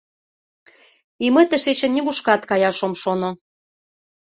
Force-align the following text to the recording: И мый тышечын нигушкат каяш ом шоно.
И 1.23 1.25
мый 1.33 1.45
тышечын 1.49 1.91
нигушкат 1.95 2.41
каяш 2.49 2.77
ом 2.87 2.93
шоно. 3.01 3.31